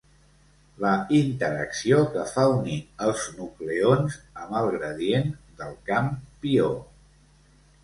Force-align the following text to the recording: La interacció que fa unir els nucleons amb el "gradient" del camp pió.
La 0.83 0.93
interacció 1.17 1.99
que 2.15 2.23
fa 2.31 2.45
unir 2.53 2.79
els 3.09 3.27
nucleons 3.43 4.19
amb 4.47 4.57
el 4.63 4.73
"gradient" 4.79 5.31
del 5.63 5.79
camp 5.93 6.11
pió. 6.47 6.69